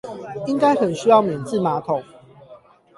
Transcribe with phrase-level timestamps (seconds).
[0.47, 2.03] 應該很需要免治馬桶